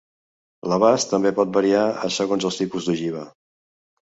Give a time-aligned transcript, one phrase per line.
[0.71, 3.29] L'abast també pot variar a segons el tipus d'ogiva.